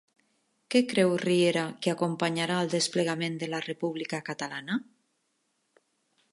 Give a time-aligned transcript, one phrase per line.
[0.75, 4.79] Què creu Riera que acompanyarà al desplegament de la República Catalana?